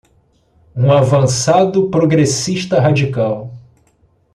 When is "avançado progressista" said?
0.91-2.81